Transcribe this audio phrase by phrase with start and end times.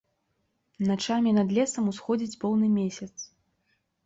[0.91, 3.13] Начамі над лесам усходзіць поўны месяц.